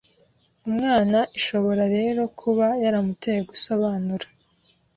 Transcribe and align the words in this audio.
Umwana 0.67 1.19
ishobora 1.37 1.83
rero 1.95 2.21
kuba 2.39 2.67
yaramuteye 2.83 3.39
gusobanura 3.49 4.27